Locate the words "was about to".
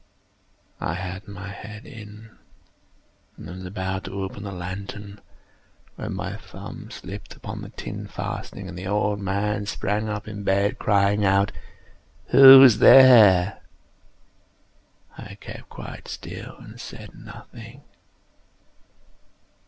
3.47-4.23